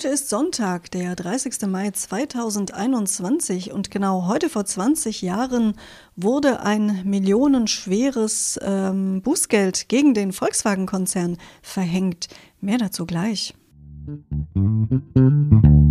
Heute 0.00 0.14
ist 0.14 0.30
Sonntag, 0.30 0.90
der 0.92 1.14
30. 1.14 1.66
Mai 1.68 1.90
2021 1.90 3.70
und 3.70 3.90
genau 3.90 4.28
heute 4.28 4.48
vor 4.48 4.64
20 4.64 5.20
Jahren 5.20 5.74
wurde 6.16 6.62
ein 6.62 7.02
millionenschweres 7.04 8.58
ähm, 8.62 9.20
Bußgeld 9.20 9.90
gegen 9.90 10.14
den 10.14 10.32
Volkswagen-Konzern 10.32 11.36
verhängt. 11.60 12.28
Mehr 12.62 12.78
dazu 12.78 13.04
gleich. 13.04 13.54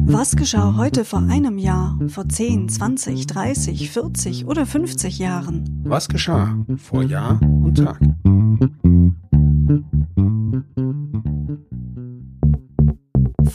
Was 0.07 0.36
geschah 0.36 0.76
heute 0.76 1.05
vor 1.05 1.20
einem 1.20 1.60
Jahr, 1.60 1.96
vor 2.07 2.28
10, 2.28 2.68
20, 2.68 3.28
30, 3.28 3.91
40 3.91 4.48
oder 4.48 4.66
50 4.66 5.20
Jahren? 5.20 5.84
Was 5.84 6.10
geschah 6.10 6.57
vor 6.78 7.04
Jahr 7.04 7.39
und 7.44 7.78
Tag? 7.78 8.00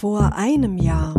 Vor 0.04 0.34
einem 0.34 0.76
Jahr. 0.76 1.14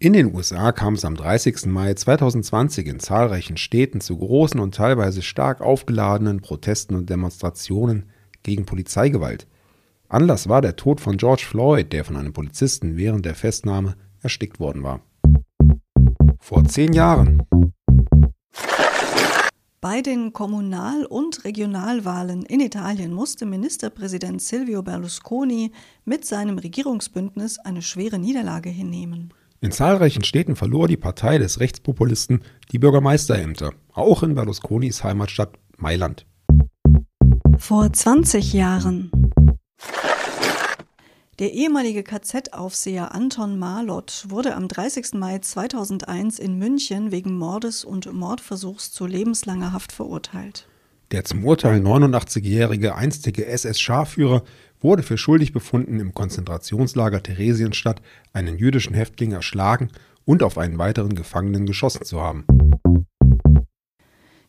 In 0.00 0.12
den 0.12 0.34
USA 0.34 0.72
kam 0.72 0.94
es 0.94 1.04
am 1.04 1.14
30. 1.14 1.66
Mai 1.66 1.94
2020 1.94 2.88
in 2.88 2.98
zahlreichen 2.98 3.56
Städten 3.56 4.00
zu 4.00 4.18
großen 4.18 4.58
und 4.58 4.74
teilweise 4.74 5.22
stark 5.22 5.60
aufgeladenen 5.60 6.40
Protesten 6.40 6.96
und 6.96 7.08
Demonstrationen 7.08 8.08
gegen 8.42 8.66
Polizeigewalt. 8.66 9.46
Anlass 10.08 10.48
war 10.48 10.62
der 10.62 10.74
Tod 10.74 11.00
von 11.00 11.16
George 11.16 11.44
Floyd, 11.46 11.92
der 11.92 12.04
von 12.04 12.16
einem 12.16 12.32
Polizisten 12.32 12.96
während 12.96 13.24
der 13.24 13.36
Festnahme 13.36 13.94
erstickt 14.20 14.58
worden 14.58 14.82
war. 14.82 15.02
Vor 16.40 16.64
zehn 16.64 16.92
Jahren. 16.92 17.44
Bei 19.80 20.02
den 20.02 20.32
Kommunal- 20.32 21.04
und 21.04 21.44
Regionalwahlen 21.44 22.42
in 22.42 22.58
Italien 22.58 23.12
musste 23.12 23.46
Ministerpräsident 23.46 24.42
Silvio 24.42 24.82
Berlusconi 24.82 25.70
mit 26.04 26.24
seinem 26.24 26.58
Regierungsbündnis 26.58 27.60
eine 27.60 27.80
schwere 27.80 28.18
Niederlage 28.18 28.70
hinnehmen. 28.70 29.32
In 29.60 29.70
zahlreichen 29.70 30.24
Städten 30.24 30.56
verlor 30.56 30.88
die 30.88 30.96
Partei 30.96 31.38
des 31.38 31.60
Rechtspopulisten 31.60 32.42
die 32.72 32.80
Bürgermeisterämter, 32.80 33.72
auch 33.92 34.24
in 34.24 34.34
Berlusconis 34.34 35.04
Heimatstadt 35.04 35.56
Mailand. 35.76 36.26
Vor 37.56 37.92
20 37.92 38.52
Jahren. 38.54 39.12
Der 41.38 41.52
ehemalige 41.52 42.02
KZ-Aufseher 42.02 43.14
Anton 43.14 43.60
Marlott 43.60 44.24
wurde 44.28 44.56
am 44.56 44.66
30. 44.66 45.14
Mai 45.14 45.38
2001 45.38 46.40
in 46.40 46.58
München 46.58 47.12
wegen 47.12 47.38
Mordes 47.38 47.84
und 47.84 48.12
Mordversuchs 48.12 48.90
zu 48.90 49.06
lebenslanger 49.06 49.72
Haft 49.72 49.92
verurteilt. 49.92 50.66
Der 51.12 51.24
zum 51.24 51.44
Urteil 51.44 51.80
89-jährige 51.80 52.96
einstige 52.96 53.46
SS-Scharführer 53.46 54.42
wurde 54.80 55.04
für 55.04 55.16
schuldig 55.16 55.52
befunden, 55.52 56.00
im 56.00 56.12
Konzentrationslager 56.12 57.22
Theresienstadt 57.22 58.02
einen 58.32 58.58
jüdischen 58.58 58.94
Häftling 58.94 59.30
erschlagen 59.30 59.90
und 60.24 60.42
auf 60.42 60.58
einen 60.58 60.78
weiteren 60.78 61.14
Gefangenen 61.14 61.66
geschossen 61.66 62.04
zu 62.04 62.20
haben. 62.20 62.46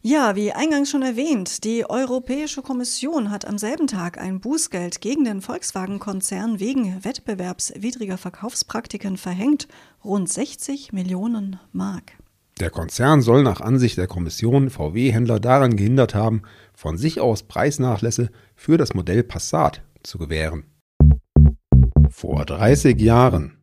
Ja, 0.02 0.38
wie 0.38 0.54
eingangs 0.54 0.90
schon 0.90 1.02
erwähnt, 1.02 1.66
die 1.66 1.90
Europäische 1.90 2.62
Kommission 2.62 3.30
hat 3.30 3.46
am 3.46 3.58
selben 3.58 3.86
Tag 3.86 4.18
ein 4.18 4.40
Bußgeld 4.40 5.02
gegen 5.02 5.26
den 5.26 5.42
Volkswagen-Konzern 5.42 6.62
wegen 6.62 7.04
wettbewerbswidriger 7.04 8.18
Verkaufspraktiken 8.18 9.18
verhängt, 9.18 9.68
rund 10.02 10.30
60 10.30 10.94
Millionen 10.94 11.60
Mark. 11.74 12.14
Der 12.62 12.70
Konzern 12.70 13.22
soll 13.22 13.44
nach 13.44 13.60
Ansicht 13.60 13.98
der 13.98 14.08
Kommission 14.08 14.70
VW-Händler 14.70 15.42
daran 15.42 15.76
gehindert 15.76 16.16
haben, 16.16 16.44
von 16.74 16.98
sich 16.98 17.20
aus 17.20 17.44
Preisnachlässe 17.44 18.30
für 18.56 18.78
das 18.78 18.94
Modell 18.94 19.24
Passat 19.24 19.82
zu 20.02 20.18
gewähren. 20.18 20.64
Vor 22.10 22.46
30 22.46 23.02
Jahren 23.02 23.59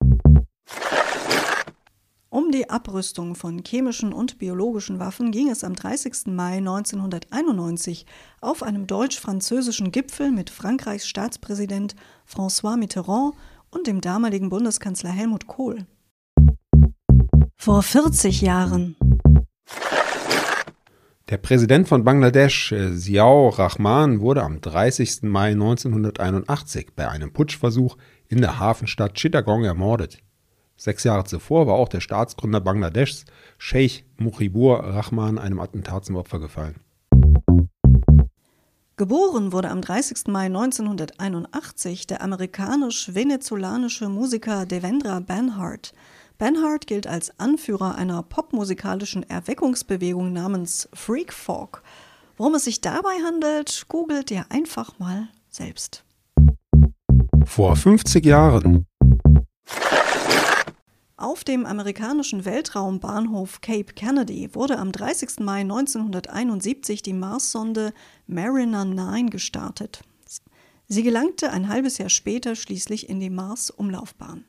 um 2.47 2.53
die 2.53 2.71
Abrüstung 2.71 3.35
von 3.35 3.65
chemischen 3.67 4.13
und 4.13 4.39
biologischen 4.39 5.01
Waffen 5.01 5.33
ging 5.33 5.51
es 5.51 5.65
am 5.65 5.75
30. 5.75 6.27
Mai 6.27 6.59
1991 6.59 8.07
auf 8.41 8.63
einem 8.63 8.87
deutsch-französischen 8.87 9.91
Gipfel 9.91 10.31
mit 10.31 10.51
Frankreichs 10.51 11.09
Staatspräsident 11.09 11.97
François 12.25 12.77
Mitterrand 12.77 13.35
und 13.71 13.89
dem 13.89 14.01
damaligen 14.01 14.49
Bundeskanzler 14.49 15.11
Helmut 15.11 15.49
Kohl. 15.49 15.87
Vor 17.57 17.83
40 17.83 18.43
Jahren. 18.43 18.95
Der 21.29 21.39
Präsident 21.39 21.89
von 21.89 22.05
Bangladesch, 22.05 22.73
Ziaur 22.95 23.59
Rahman, 23.59 24.21
wurde 24.21 24.45
am 24.45 24.61
30. 24.61 25.23
Mai 25.23 25.51
1981 25.51 26.91
bei 26.95 27.09
einem 27.09 27.33
Putschversuch 27.33 27.97
in 28.29 28.41
der 28.41 28.61
Hafenstadt 28.61 29.15
Chittagong 29.15 29.65
ermordet. 29.65 30.19
Sechs 30.77 31.05
Jahre 31.05 31.25
zuvor 31.25 31.67
war 31.67 31.75
auch 31.75 31.89
der 31.89 32.01
Staatsgründer 32.01 32.61
Bangladeschs, 32.61 33.25
Sheikh 33.59 34.05
Mujibur 34.19 34.81
Rahman, 34.81 35.39
einem 35.39 35.59
Attentat 35.59 36.05
zum 36.05 36.17
Opfer 36.17 36.39
gefallen. 36.39 36.81
Geboren 38.99 39.53
wurde 39.53 39.71
am 39.71 39.83
30. 39.83 40.29
Mai 40.29 40.47
1981 40.47 42.07
der 42.07 42.23
amerikanisch-venezolanische 42.23 44.09
Musiker 44.09 44.65
Devendra 44.65 45.21
Banhart. 45.21 45.93
Banhart 46.39 46.87
gilt 46.87 47.07
als 47.07 47.39
Anführer 47.39 47.95
einer 47.97 48.23
popmusikalischen 48.23 49.23
Erweckungsbewegung 49.29 50.33
namens 50.33 50.89
Freak 50.95 51.33
Folk. 51.33 51.83
Worum 52.37 52.55
es 52.55 52.65
sich 52.65 52.83
dabei 52.83 53.15
handelt, 53.25 53.87
googelt 53.89 54.31
ihr 54.31 54.45
einfach 54.51 54.99
mal 54.99 55.29
selbst. 55.49 56.05
Vor 57.45 57.77
50 57.77 58.25
Jahren 58.25 58.87
auf 61.19 61.45
dem 61.45 61.65
amerikanischen 61.65 62.45
Weltraumbahnhof 62.45 63.63
Cape 63.63 63.95
Kennedy 63.95 64.55
wurde 64.55 64.79
am 64.79 64.93
30. 64.93 65.41
Mai 65.41 65.61
1971 65.61 67.03
die 67.03 67.15
Marssonde 67.15 67.95
Mariner 68.27 68.85
9 68.85 69.31
gestartet. 69.31 70.03
Sie 70.89 71.03
gelangte 71.03 71.51
ein 71.51 71.69
halbes 71.69 71.97
Jahr 71.99 72.11
später 72.11 72.55
schließlich 72.55 73.09
in 73.09 73.19
die 73.21 73.31
Mars-Umlaufbahn. 73.31 74.45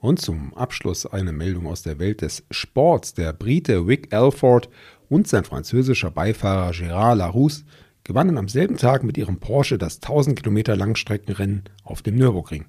Und 0.00 0.20
zum 0.20 0.52
Abschluss 0.54 1.06
eine 1.06 1.32
Meldung 1.32 1.68
aus 1.68 1.82
der 1.82 2.00
Welt 2.00 2.22
des 2.22 2.44
Sports. 2.50 3.14
Der 3.14 3.32
Brite 3.32 3.86
Wick 3.86 4.12
Alford 4.12 4.68
und 5.08 5.28
sein 5.28 5.44
französischer 5.44 6.10
Beifahrer 6.10 6.72
Gérard 6.72 7.14
Larousse 7.14 7.62
gewannen 8.02 8.36
am 8.36 8.48
selben 8.48 8.76
Tag 8.76 9.04
mit 9.04 9.16
ihrem 9.16 9.38
Porsche 9.38 9.78
das 9.78 10.02
1000 10.02 10.36
Kilometer 10.40 10.74
Langstreckenrennen 10.74 11.62
auf 11.84 12.02
dem 12.02 12.16
Nürburgring. 12.16 12.66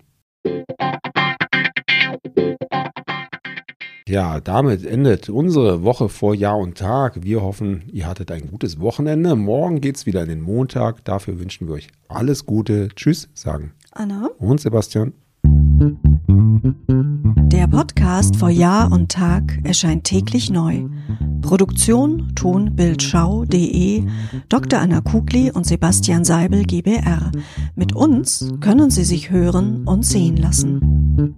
Ja, 4.08 4.42
damit 4.42 4.86
endet 4.86 5.30
unsere 5.30 5.84
Woche 5.84 6.10
vor 6.10 6.36
Jahr 6.36 6.58
und 6.58 6.78
Tag. 6.78 7.24
Wir 7.24 7.42
hoffen, 7.42 7.84
ihr 7.92 8.06
hattet 8.06 8.32
ein 8.32 8.48
gutes 8.52 8.82
Wochenende. 8.82 9.38
Morgen 9.38 9.80
geht 9.80 9.96
es 9.96 10.06
wieder 10.06 10.24
in 10.24 10.28
den 10.28 10.42
Montag. 10.42 11.06
Dafür 11.06 11.40
wünschen 11.40 11.68
wir 11.68 11.76
euch 11.76 11.88
alles 12.10 12.46
Gute. 12.46 12.90
Tschüss, 12.96 13.30
sagen 13.34 13.72
Anna 13.94 14.30
und 14.40 14.60
Sebastian. 14.60 15.14
Der 17.48 17.68
Podcast 17.68 18.36
vor 18.36 18.50
Jahr 18.50 18.92
und 18.92 19.10
Tag 19.10 19.60
erscheint 19.64 20.04
täglich 20.04 20.50
neu. 20.50 20.84
Produktion 21.42 22.34
tonbildschau.de 22.36 24.04
Dr. 24.50 24.80
Anna 24.80 25.00
Kugli 25.00 25.50
und 25.50 25.66
Sebastian 25.66 26.26
Seibel 26.26 26.64
GBR. 26.66 27.32
Mit 27.76 27.96
uns 27.96 28.52
können 28.60 28.90
Sie 28.90 29.06
sich 29.06 29.30
hören 29.30 29.86
und 29.86 30.06
sehen 30.06 30.36
lassen. 30.36 31.38